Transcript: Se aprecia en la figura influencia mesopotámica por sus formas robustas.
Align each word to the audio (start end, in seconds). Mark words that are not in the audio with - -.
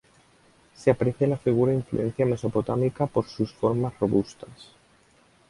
Se 0.73 0.89
aprecia 0.89 1.25
en 1.25 1.29
la 1.29 1.37
figura 1.37 1.75
influencia 1.75 2.25
mesopotámica 2.25 3.05
por 3.05 3.27
sus 3.27 3.53
formas 3.53 3.93
robustas. 3.99 4.71